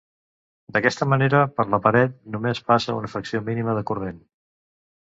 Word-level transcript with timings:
D'aquesta 0.77 1.07
manera 1.11 1.43
per 1.59 1.67
l'aparell 1.75 2.17
només 2.37 2.65
passa 2.71 2.99
una 3.03 3.13
fracció 3.15 3.47
mínima 3.53 3.79
de 3.81 3.89
corrent. 3.93 4.21